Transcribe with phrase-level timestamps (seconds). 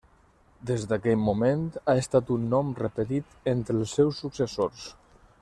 [0.69, 4.91] Des d'aquell moment, ha estat un nom repetit entre els seus successors.